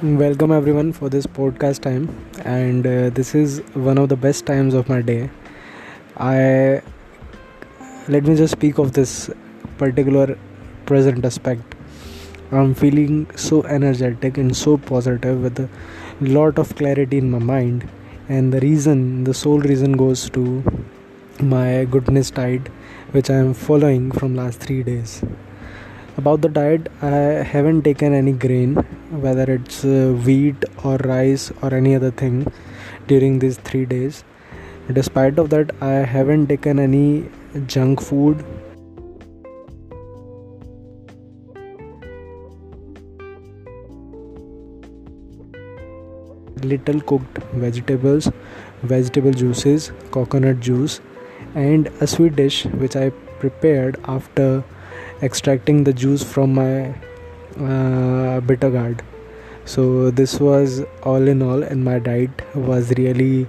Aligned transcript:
Welcome 0.00 0.52
everyone 0.52 0.92
for 0.92 1.08
this 1.08 1.26
podcast 1.26 1.80
time, 1.80 2.02
and 2.44 2.86
uh, 2.86 3.10
this 3.10 3.34
is 3.34 3.58
one 3.74 3.98
of 3.98 4.08
the 4.08 4.14
best 4.14 4.46
times 4.46 4.72
of 4.72 4.88
my 4.88 5.02
day. 5.02 5.28
I 6.16 6.82
let 8.06 8.22
me 8.22 8.36
just 8.36 8.52
speak 8.52 8.78
of 8.78 8.92
this 8.92 9.28
particular 9.76 10.38
present 10.86 11.24
aspect. 11.24 11.74
I'm 12.52 12.74
feeling 12.74 13.28
so 13.34 13.64
energetic 13.64 14.38
and 14.38 14.56
so 14.56 14.76
positive 14.76 15.42
with 15.42 15.58
a 15.58 15.68
lot 16.20 16.60
of 16.60 16.76
clarity 16.76 17.18
in 17.18 17.32
my 17.32 17.40
mind, 17.40 17.90
and 18.28 18.52
the 18.52 18.60
reason, 18.60 19.24
the 19.24 19.34
sole 19.34 19.58
reason, 19.58 19.96
goes 19.96 20.30
to 20.30 20.62
my 21.40 21.86
goodness 21.86 22.30
diet, 22.30 22.68
which 23.10 23.30
I 23.30 23.34
am 23.34 23.52
following 23.52 24.12
from 24.12 24.36
last 24.36 24.60
three 24.60 24.84
days 24.84 25.24
about 26.20 26.40
the 26.44 26.48
diet 26.48 26.88
i 27.08 27.18
haven't 27.50 27.82
taken 27.82 28.12
any 28.12 28.32
grain 28.44 28.74
whether 29.24 29.44
it's 29.56 29.84
uh, 29.84 30.12
wheat 30.26 30.64
or 30.84 30.96
rice 31.10 31.52
or 31.62 31.72
any 31.72 31.94
other 31.94 32.10
thing 32.10 32.44
during 33.08 33.38
these 33.38 33.56
3 33.58 33.86
days. 33.86 34.24
Despite 34.92 35.38
of 35.38 35.50
that 35.50 35.74
i 35.80 35.96
haven't 36.14 36.48
taken 36.48 36.78
any 36.78 37.28
junk 37.66 38.00
food. 38.00 38.44
Little 46.72 47.00
cooked 47.12 47.38
vegetables 47.66 48.30
vegetable 48.82 49.36
juices 49.42 49.92
coconut 50.16 50.60
juice 50.60 51.00
and 51.54 51.86
a 52.06 52.06
sweet 52.06 52.34
dish 52.40 52.64
which 52.82 52.96
i 52.96 53.10
prepared 53.44 54.00
after 54.16 54.48
extracting 55.22 55.84
the 55.84 55.92
juice 55.92 56.22
from 56.22 56.54
my 56.54 56.94
uh, 57.60 58.40
bitter 58.40 58.70
so 59.68 60.10
this 60.10 60.40
was 60.40 60.82
all 61.02 61.28
in 61.28 61.42
all 61.42 61.62
and 61.62 61.84
my 61.84 61.98
diet 61.98 62.30
was 62.54 62.90
really 62.96 63.46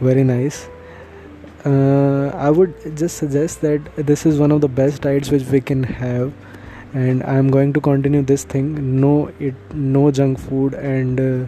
very 0.00 0.24
nice. 0.24 0.68
Uh, 1.64 2.30
i 2.46 2.48
would 2.48 2.74
just 2.96 3.18
suggest 3.18 3.60
that 3.60 3.80
this 4.10 4.24
is 4.24 4.38
one 4.38 4.50
of 4.50 4.62
the 4.62 4.68
best 4.68 5.02
diets 5.02 5.30
which 5.30 5.42
we 5.54 5.60
can 5.60 5.82
have 5.82 6.32
and 6.94 7.22
i'm 7.32 7.50
going 7.50 7.74
to 7.74 7.80
continue 7.80 8.22
this 8.22 8.44
thing. 8.44 9.00
No 9.00 9.30
it 9.38 9.54
no 9.74 10.10
junk 10.10 10.38
food 10.38 10.74
and 10.74 11.20
uh, 11.20 11.46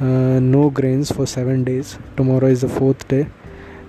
uh, 0.00 0.38
no 0.40 0.70
grains 0.70 1.10
for 1.12 1.26
7 1.26 1.64
days. 1.64 1.98
Tomorrow 2.16 2.46
is 2.46 2.60
the 2.62 2.68
fourth 2.68 3.06
day. 3.08 3.26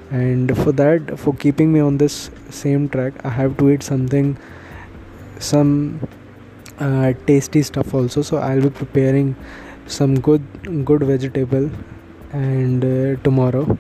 And 0.10 0.58
for 0.58 0.74
that 0.74 1.18
for 1.18 1.34
keeping 1.34 1.72
me 1.72 1.80
on 1.80 1.98
this 1.98 2.32
same 2.50 2.90
track 2.90 3.14
i 3.24 3.30
have 3.30 3.56
to 3.60 3.70
eat 3.70 3.84
something 3.84 4.36
some 5.42 6.08
uh, 6.80 7.14
tasty 7.26 7.62
stuff 7.62 7.94
also. 7.94 8.22
So 8.22 8.38
i'll 8.38 8.62
be 8.62 8.70
preparing 8.70 9.36
some 9.88 10.20
good 10.20 10.86
good 10.86 11.04
vegetable 11.04 11.70
and 12.32 12.86
uh, 12.86 13.22
tomorrow. 13.24 13.78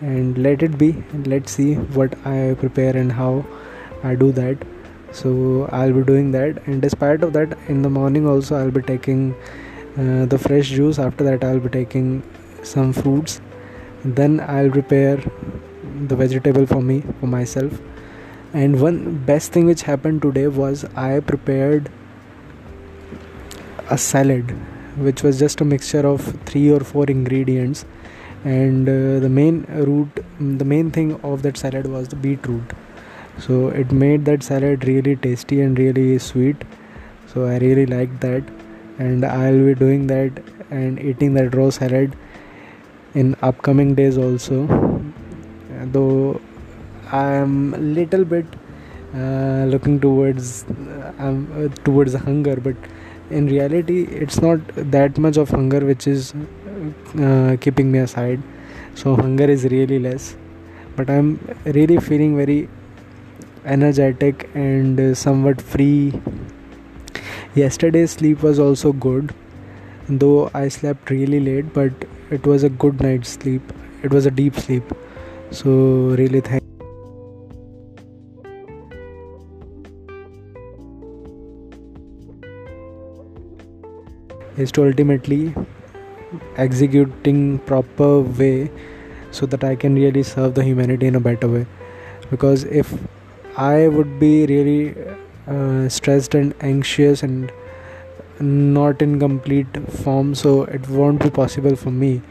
And 0.00 0.38
let 0.38 0.62
it 0.64 0.78
be. 0.78 1.04
Let's 1.26 1.52
see 1.52 1.74
what 1.98 2.14
i 2.26 2.56
prepare 2.58 2.96
and 2.96 3.12
how 3.12 3.44
i 4.02 4.14
do 4.14 4.32
that. 4.32 4.64
So 5.12 5.68
i'll 5.72 5.92
be 5.92 6.02
doing 6.02 6.30
that. 6.32 6.66
And 6.66 6.82
despite 6.82 7.22
of 7.22 7.32
that 7.34 7.56
in 7.68 7.82
the 7.82 7.90
morning 7.90 8.26
also 8.26 8.56
i'll 8.56 8.70
be 8.70 8.82
taking 8.82 9.34
uh, 9.98 10.26
the 10.26 10.38
fresh 10.38 10.70
juice. 10.70 10.98
After 10.98 11.24
that 11.24 11.44
i'll 11.44 11.60
be 11.60 11.68
taking 11.68 12.22
some 12.62 12.92
fruits. 12.92 13.40
Then 14.04 14.40
i'll 14.40 14.70
prepare 14.70 15.22
the 16.08 16.16
vegetable 16.16 16.66
for 16.66 16.82
me 16.82 17.02
for 17.20 17.26
myself 17.26 17.80
and 18.52 18.80
one 18.80 19.18
best 19.24 19.52
thing 19.52 19.66
which 19.66 19.82
happened 19.82 20.22
today 20.22 20.46
was 20.46 20.84
i 20.96 21.20
prepared 21.20 21.90
a 23.90 23.98
salad 23.98 24.54
which 24.96 25.22
was 25.22 25.38
just 25.38 25.60
a 25.60 25.64
mixture 25.64 26.06
of 26.06 26.20
three 26.44 26.70
or 26.70 26.80
four 26.80 27.04
ingredients. 27.06 27.84
And 28.44 28.88
uh, 28.88 29.20
the 29.20 29.28
main 29.28 29.64
root 29.68 30.24
the 30.40 30.64
main 30.64 30.90
thing 30.90 31.20
of 31.22 31.42
that 31.42 31.56
salad 31.56 31.86
was 31.86 32.08
the 32.08 32.16
beetroot. 32.16 32.72
So 33.38 33.68
it 33.68 33.92
made 33.92 34.24
that 34.26 34.42
salad 34.42 34.86
really 34.86 35.16
tasty 35.16 35.60
and 35.60 35.78
really 35.78 36.18
sweet. 36.18 36.56
So 37.26 37.46
i 37.46 37.58
really 37.58 37.86
liked 37.86 38.20
that. 38.20 38.42
And 38.98 39.24
i'll 39.24 39.64
be 39.64 39.74
doing 39.74 40.06
that 40.08 40.32
and 40.70 40.98
eating 40.98 41.34
that 41.34 41.54
raw 41.54 41.70
salad 41.70 42.16
in 43.14 43.36
upcoming 43.42 43.94
days 43.94 44.18
also. 44.18 44.66
Though 45.84 46.40
I'm 47.12 47.74
a 47.74 47.78
little 47.78 48.24
bit 48.24 48.46
uh, 49.14 49.64
looking 49.68 50.00
towards 50.00 50.64
uh, 50.64 51.12
uh, 51.18 51.68
towards 51.84 52.14
hunger, 52.14 52.56
but 52.56 52.76
in 53.30 53.46
reality, 53.46 54.04
it's 54.04 54.40
not 54.40 54.60
that 54.76 55.18
much 55.18 55.36
of 55.36 55.50
hunger 55.50 55.80
which 55.80 56.06
is 56.06 56.34
uh, 57.20 57.56
keeping 57.60 57.92
me 57.92 57.98
aside. 57.98 58.42
So 58.94 59.14
hunger 59.16 59.44
is 59.44 59.64
really 59.64 59.98
less, 59.98 60.36
but 60.96 61.10
I'm 61.10 61.38
really 61.64 61.98
feeling 61.98 62.36
very 62.36 62.68
energetic 63.64 64.48
and 64.54 65.16
somewhat 65.16 65.60
free. 65.60 66.20
Yesterday's 67.54 68.12
sleep 68.12 68.42
was 68.42 68.58
also 68.58 68.92
good, 68.92 69.34
though 70.08 70.50
I 70.54 70.68
slept 70.68 71.10
really 71.10 71.40
late, 71.40 71.72
but 71.74 71.92
it 72.30 72.46
was 72.46 72.64
a 72.64 72.70
good 72.70 73.00
night's 73.00 73.28
sleep. 73.30 73.62
It 74.02 74.10
was 74.12 74.26
a 74.26 74.30
deep 74.30 74.56
sleep. 74.56 74.84
So 75.50 75.70
really 76.22 76.40
thank 76.40 76.62
is 84.56 84.72
to 84.72 84.84
ultimately 84.86 85.54
executing 86.56 87.58
proper 87.60 88.20
way 88.20 88.70
so 89.30 89.46
that 89.46 89.64
i 89.64 89.74
can 89.74 89.94
really 89.94 90.22
serve 90.22 90.54
the 90.54 90.64
humanity 90.64 91.06
in 91.06 91.14
a 91.14 91.20
better 91.20 91.48
way. 91.48 91.66
Because 92.30 92.64
if 92.64 92.92
i 93.56 93.88
would 93.88 94.18
be 94.18 94.46
really 94.46 94.94
uh, 95.46 95.88
stressed 95.88 96.34
and 96.34 96.54
anxious 96.60 97.22
and 97.22 97.52
not 98.40 99.02
in 99.02 99.18
complete 99.18 99.66
form 99.90 100.34
so 100.34 100.62
it 100.64 100.88
won't 100.88 101.22
be 101.22 101.30
possible 101.30 101.76
for 101.76 101.90
me 101.90 102.22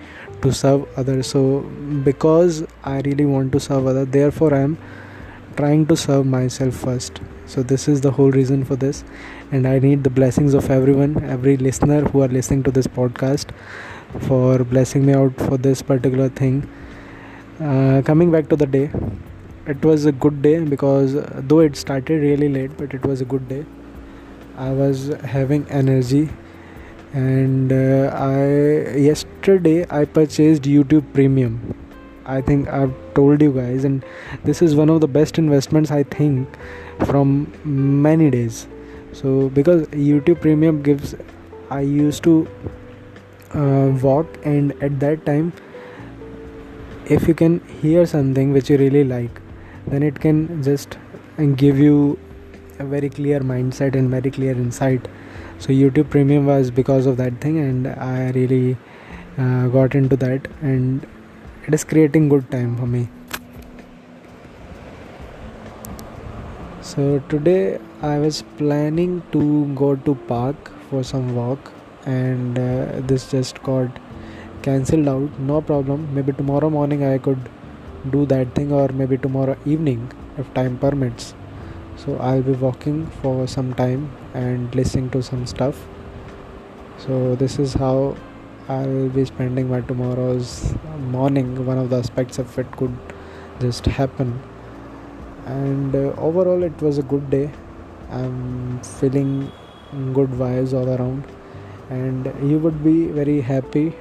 to 0.42 0.52
serve 0.52 0.88
others. 0.98 1.28
So 1.28 1.60
because 2.04 2.64
i 2.84 3.00
really 3.02 3.26
want 3.26 3.52
to 3.52 3.60
serve 3.60 3.88
others 3.88 4.08
therefore 4.08 4.54
i 4.54 4.60
am 4.60 4.78
trying 5.56 5.86
to 5.88 5.96
serve 5.98 6.26
myself 6.26 6.76
first. 6.76 7.22
So 7.46 7.64
this 7.64 7.88
is 7.88 8.02
the 8.02 8.12
whole 8.12 8.32
reason 8.32 8.64
for 8.66 8.76
this. 8.76 9.04
And 9.52 9.68
i 9.68 9.80
need 9.80 10.04
the 10.04 10.10
blessings 10.10 10.54
of 10.54 10.70
everyone 10.70 11.24
every 11.36 11.58
listener 11.58 12.02
who 12.10 12.22
are 12.22 12.28
listening 12.28 12.64
to 12.64 12.72
this 12.72 12.88
podcast 12.88 13.50
for 14.28 14.64
blessing 14.64 15.06
me 15.06 15.14
out 15.14 15.36
for 15.38 15.58
this 15.58 15.82
particular 15.82 16.30
thing. 16.30 16.70
Uh, 17.60 18.02
coming 18.06 18.32
back 18.32 18.50
to 18.50 18.56
the 18.56 18.66
day 18.66 18.90
it 19.68 19.84
was 19.86 20.06
a 20.06 20.12
good 20.12 20.42
day 20.42 20.60
because 20.64 21.16
though 21.50 21.60
it 21.60 21.76
started 21.76 22.22
really 22.22 22.50
late 22.50 22.78
but 22.78 22.94
it 22.94 23.06
was 23.06 23.22
a 23.22 23.26
good 23.26 23.48
day. 23.48 23.66
I 24.58 24.72
was 24.72 25.08
having 25.24 25.68
energy 25.70 26.30
and 27.14 27.74
uh, 27.74 28.10
i 28.16 28.98
yesterday 28.98 29.86
i 29.90 30.06
purchased 30.06 30.64
youtube 30.64 31.04
premium 31.14 31.71
i 32.36 32.42
think 32.50 32.68
i've 32.80 32.94
told 33.16 33.42
you 33.42 33.52
guys 33.58 33.84
and 33.90 34.06
this 34.44 34.62
is 34.62 34.76
one 34.76 34.90
of 34.96 35.02
the 35.02 35.08
best 35.18 35.38
investments 35.44 35.92
i 35.92 36.04
think 36.04 36.58
from 37.06 37.52
many 37.64 38.30
days. 38.30 38.68
So 39.20 39.50
because 39.50 39.88
youtube 39.88 40.40
premium 40.42 40.82
gives 40.82 41.16
i 41.70 41.82
used 41.82 42.24
to 42.24 42.48
uh, 43.54 43.88
walk 44.04 44.38
and 44.46 44.72
at 44.88 45.00
that 45.02 45.26
time 45.26 45.52
if 47.06 47.28
you 47.28 47.34
can 47.34 47.60
hear 47.82 48.06
something 48.06 48.54
which 48.54 48.70
you 48.70 48.78
really 48.78 49.04
like 49.04 49.42
then 49.88 50.04
it 50.04 50.20
can 50.20 50.64
just 50.64 50.98
give 51.58 51.80
you 51.80 52.18
a 52.80 52.86
very 52.86 53.10
clear 53.10 53.40
mindset 53.42 53.96
and 53.96 54.10
very 54.10 54.32
clear 54.32 54.52
insight. 54.52 55.08
So 55.60 55.70
youtube 55.70 56.10
premium 56.10 56.46
was 56.46 56.72
because 56.72 57.06
of 57.06 57.18
that 57.18 57.42
thing 57.42 57.60
and 57.60 57.88
i 57.88 58.32
really 58.32 58.78
uh, 59.38 59.68
got 59.68 59.96
into 59.96 60.16
that 60.18 60.48
and 60.62 61.06
it 61.68 61.74
is 61.74 61.84
creating 61.84 62.28
good 62.30 62.50
time 62.50 62.76
for 62.78 62.88
me. 62.88 63.08
So 66.82 67.20
today 67.30 67.80
i 68.02 68.18
was 68.18 68.44
planning 68.58 69.22
to 69.34 69.42
go 69.82 69.96
to 70.08 70.16
park 70.30 70.72
for 70.90 71.04
some 71.04 71.36
walk 71.36 71.72
and 72.06 72.58
uh, 72.58 73.02
this 73.12 73.30
just 73.30 73.62
got 73.62 74.00
cancelled 74.64 75.08
out. 75.08 75.40
No 75.40 75.62
problem. 75.62 76.08
Maybe 76.16 76.34
tomorrow 76.34 76.70
morning 76.70 77.06
i 77.06 77.18
could 77.20 77.50
do 78.10 78.26
that 78.26 78.56
thing 78.56 78.74
or 78.74 78.88
maybe 78.90 79.18
tomorrow 79.18 79.56
evening 79.66 80.12
if 80.38 80.52
time 80.56 80.78
permits. 80.80 81.36
So 81.96 82.18
i'll 82.18 82.42
be 82.42 82.54
walking 82.54 83.06
for 83.22 83.48
some 83.48 83.74
time 83.76 84.10
and 84.34 84.74
listening 84.74 85.12
to 85.12 85.22
some 85.22 85.46
stuff. 85.46 85.86
So 86.98 87.36
this 87.36 87.60
is 87.60 87.76
how 87.76 88.16
i'll 88.72 89.10
be 89.16 89.24
spending 89.26 89.70
my 89.70 89.82
tomorrow's 89.82 90.74
morning. 91.14 91.66
One 91.66 91.78
of 91.78 91.90
the 91.90 91.98
aspects 91.98 92.40
of 92.40 92.58
it 92.58 92.72
could 92.78 92.96
just 93.60 93.86
happen. 93.86 94.42
And 95.46 95.96
uh, 95.96 96.14
overall 96.30 96.64
it 96.64 96.82
was 96.82 96.98
a 96.98 97.04
good 97.04 97.30
day. 97.30 97.52
I'm 98.10 98.82
feeling 98.82 99.52
good 100.14 100.30
vibes 100.30 100.74
all 100.74 100.90
around. 100.90 101.26
And 101.90 102.26
you 102.50 102.60
would 102.60 102.84
be 102.84 103.08
very 103.08 103.42
happy 103.42 103.94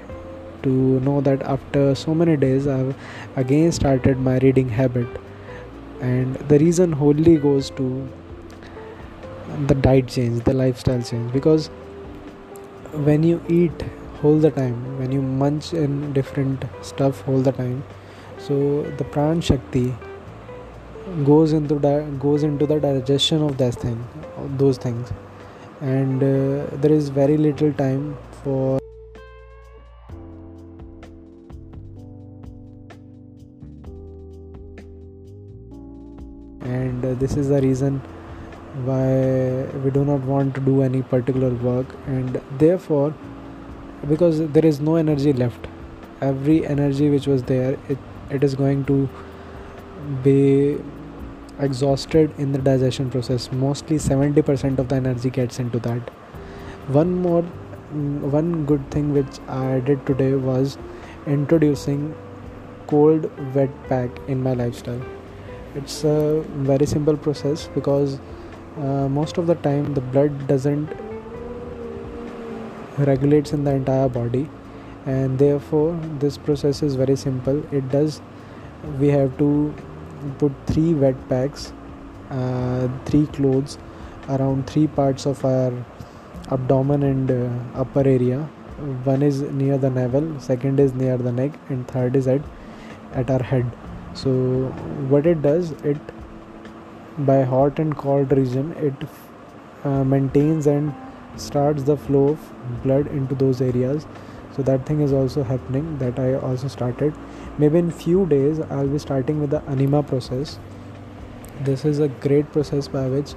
to 0.63 0.71
know 1.01 1.21
that 1.21 1.43
after 1.43 1.95
so 1.95 2.15
many 2.15 2.37
days 2.37 2.67
I've 2.69 2.95
again 3.37 3.73
started 3.73 4.19
my 4.19 4.39
reading 4.39 4.69
habit. 4.69 5.09
And 6.01 6.37
the 6.49 6.59
reason 6.59 6.93
wholly 6.93 7.39
goes 7.39 7.71
to 7.71 8.09
the 9.67 9.75
diet 9.75 10.07
change 10.07 10.45
the 10.45 10.55
lifestyle 10.55 11.03
change. 11.03 11.33
Because 11.33 11.67
when 12.93 13.25
you 13.25 13.43
eat 13.49 13.85
all 14.23 14.39
the 14.39 14.51
time. 14.51 14.99
When 14.99 15.13
you 15.13 15.23
munch 15.23 15.73
in 15.73 16.13
different 16.13 16.65
stuff 16.83 17.27
all 17.29 17.41
the 17.41 17.53
time. 17.53 17.83
So 18.39 18.83
the 18.99 19.05
pran 19.05 19.43
shakti 19.43 19.95
goes 21.25 21.53
into 21.53 21.79
that 21.81 22.19
goes 22.21 22.43
into 22.43 22.67
the 22.67 22.79
digestion 22.79 23.43
of 23.43 23.57
that 23.59 23.75
thing 23.75 24.07
those 24.57 24.79
things. 24.79 25.13
And 25.81 26.23
uh, 26.23 26.77
there 26.77 26.93
is 26.93 27.09
very 27.09 27.37
little 27.37 27.73
time 27.73 28.17
for 28.43 28.79
and 36.61 37.05
uh, 37.05 37.15
this 37.15 37.37
is 37.37 37.49
the 37.49 37.61
reason 37.61 38.01
why 38.85 39.65
we 39.85 39.91
do 39.91 40.05
not 40.05 40.21
want 40.21 40.55
to 40.55 40.61
do 40.61 40.83
any 40.83 41.03
particular 41.03 41.51
work. 41.51 41.87
And 42.07 42.41
therefore 42.59 43.15
because 44.09 44.47
there 44.49 44.65
is 44.65 44.81
no 44.81 44.97
energy 44.97 45.33
left. 45.33 45.67
Every 46.21 46.67
energy 46.67 47.09
which 47.11 47.27
was 47.27 47.43
there 47.45 47.79
it, 47.89 47.99
it 48.31 48.45
is 48.45 48.55
going 48.55 48.85
to 48.87 49.09
be 50.23 50.79
exhausted 51.59 52.33
in 52.39 52.53
the 52.53 52.59
digestion 52.59 53.11
process. 53.11 53.51
Mostly 53.53 53.97
70% 53.97 54.79
of 54.79 54.89
the 54.89 54.97
energy 54.97 55.31
gets 55.31 55.59
into 55.59 55.79
that. 55.81 56.11
One 56.89 57.15
more 57.15 57.43
mm, 57.43 58.21
one 58.21 58.65
good 58.65 58.91
thing 58.91 59.13
which 59.13 59.39
i 59.49 59.81
did 59.81 60.05
today 60.07 60.33
was 60.35 60.79
introducing 61.27 62.15
cold 62.87 63.31
wet 63.55 63.71
pack 63.89 64.11
in 64.29 64.43
my 64.43 64.55
lifestyle. 64.55 65.03
It's 65.75 66.03
a 66.05 66.43
very 66.71 66.87
simple 66.87 67.17
process 67.17 67.69
because 67.75 68.19
uh, 68.79 69.09
most 69.09 69.39
of 69.39 69.47
the 69.47 69.55
time 69.57 69.95
the 69.95 70.01
blood 70.01 70.47
doesn't 70.49 70.89
regulates 73.07 73.53
in 73.53 73.65
the 73.65 73.73
entire 73.73 74.09
body. 74.09 74.49
And 75.07 75.39
therefore 75.39 75.99
this 76.19 76.37
process 76.39 76.83
is 76.83 76.95
very 76.95 77.17
simple. 77.17 77.63
It 77.75 77.89
does 77.91 78.21
we 78.99 79.09
have 79.09 79.37
to 79.39 79.75
put 80.39 80.53
three 80.67 80.95
wet 80.95 81.29
packs 81.29 81.73
uh, 82.31 82.89
three 83.05 83.27
clothes 83.27 83.77
around 84.29 84.67
three 84.67 84.87
parts 84.87 85.27
of 85.27 85.45
our 85.45 85.73
abdomen 86.51 87.03
and 87.03 87.31
uh, 87.31 87.81
upper 87.81 88.01
area. 88.01 88.49
One 89.05 89.23
is 89.23 89.43
near 89.43 89.77
the 89.77 89.91
navel 89.91 90.39
second 90.41 90.81
is 90.81 90.95
near 90.95 91.17
the 91.17 91.33
neck 91.33 91.53
and 91.69 91.87
third 91.89 92.17
is 92.17 92.27
at 92.29 92.41
at 93.13 93.31
our 93.31 93.43
head. 93.43 93.71
So 94.15 94.31
what 95.09 95.27
it 95.27 95.43
does 95.43 95.73
it 95.83 95.99
by 97.19 97.43
hot 97.43 97.79
and 97.79 97.97
cold 97.97 98.33
region 98.33 98.73
it 98.79 98.95
uh, 99.85 100.05
maintains 100.05 100.67
and 100.67 100.95
starts 101.37 101.85
the 101.85 101.97
flow 101.97 102.29
of 102.31 102.83
blood 102.83 103.07
into 103.09 103.35
those 103.35 103.61
areas. 103.61 104.07
So 104.57 104.63
that 104.63 104.85
thing 104.87 105.01
is 105.01 105.13
also 105.13 105.43
happening 105.43 105.99
that 105.99 106.19
i 106.19 106.35
also 106.35 106.69
started. 106.69 107.15
Maybe 107.59 107.79
in 107.79 107.91
few 107.91 108.27
days 108.27 108.61
i'll 108.61 108.89
be 108.89 108.99
starting 108.99 109.41
with 109.41 109.51
the 109.51 109.63
enema 109.69 110.03
process. 110.03 110.59
This 111.61 111.85
is 111.85 111.99
a 111.99 112.09
great 112.09 112.51
process 112.53 112.89
by 112.89 113.07
which 113.07 113.35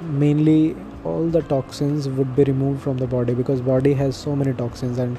mainly 0.00 0.76
all 1.04 1.26
the 1.26 1.42
toxins 1.42 2.08
would 2.08 2.34
be 2.34 2.44
removed 2.44 2.82
from 2.82 2.98
the 2.98 3.06
body 3.06 3.34
because 3.34 3.60
body 3.60 3.92
has 3.94 4.16
so 4.16 4.34
many 4.34 4.52
toxins 4.54 4.98
and 4.98 5.18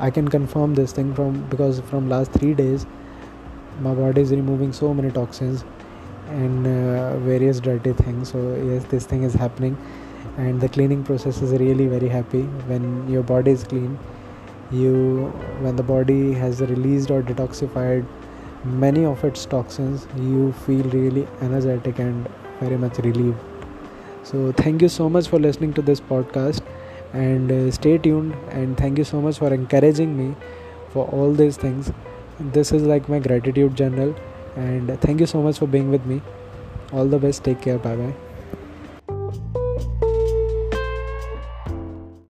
i 0.00 0.10
can 0.10 0.26
confirm 0.26 0.74
this 0.74 0.92
thing 0.92 1.14
from 1.14 1.42
because 1.50 1.80
from 1.90 2.08
last 2.08 2.32
3 2.32 2.54
days 2.54 2.86
my 3.80 3.94
body 3.94 4.20
is 4.20 4.30
removing 4.30 4.72
so 4.72 4.92
many 4.94 5.10
toxins 5.10 5.64
and 6.28 6.66
uh, 6.66 7.18
various 7.18 7.60
dirty 7.60 7.92
things. 7.92 8.30
So 8.30 8.54
yes 8.54 8.84
this 8.84 9.06
thing 9.06 9.22
is 9.22 9.34
happening 9.34 9.76
and 10.36 10.60
the 10.60 10.68
cleaning 10.68 11.04
process 11.04 11.42
is 11.42 11.52
really 11.52 11.86
very 11.86 12.08
happy. 12.08 12.42
When 12.72 13.08
your 13.08 13.22
body 13.22 13.50
is 13.52 13.64
clean 13.64 13.98
you 14.72 15.26
when 15.60 15.76
the 15.76 15.82
body 15.82 16.32
has 16.32 16.60
released 16.60 17.10
or 17.10 17.22
detoxified 17.22 18.06
many 18.64 19.04
of 19.04 19.22
its 19.24 19.44
toxins 19.44 20.06
you 20.16 20.52
feel 20.64 20.82
really 20.94 21.26
energetic 21.42 21.98
and 21.98 22.28
very 22.60 22.76
much 22.76 22.98
relieved. 22.98 23.38
So 24.22 24.52
thank 24.52 24.82
you 24.82 24.88
so 24.88 25.08
much 25.08 25.28
for 25.28 25.38
listening 25.38 25.72
to 25.74 25.82
this 25.82 26.00
podcast. 26.00 26.62
And 27.12 27.50
uh, 27.50 27.70
stay 27.72 27.98
tuned. 27.98 28.34
And 28.50 28.76
thank 28.76 28.98
you 28.98 29.04
so 29.04 29.20
much 29.20 29.38
for 29.38 29.52
encouraging 29.52 30.16
me 30.16 30.36
for 30.90 31.06
all 31.08 31.32
these 31.32 31.56
things. 31.56 31.92
This 32.38 32.72
is 32.72 32.82
like 32.84 33.08
my 33.08 33.18
gratitude 33.18 33.76
journal. 33.76 34.14
And 34.56 35.00
thank 35.00 35.20
you 35.20 35.26
so 35.26 35.42
much 35.42 35.58
for 35.58 35.66
being 35.66 35.90
with 35.90 36.06
me. 36.06 36.22
All 36.92 37.06
the 37.06 37.18
best. 37.18 37.42
Take 37.44 37.62
care. 37.62 37.78
Bye 37.78 37.96
bye 37.96 38.31